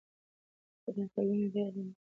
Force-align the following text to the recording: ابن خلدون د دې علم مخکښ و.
ابن 0.89 1.03
خلدون 1.13 1.39
د 1.41 1.45
دې 1.53 1.59
علم 1.65 1.79
مخکښ 1.81 1.87
و. 1.87 1.89